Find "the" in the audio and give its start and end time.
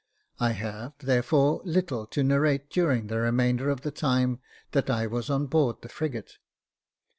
3.05-3.19, 3.81-3.91, 5.83-5.89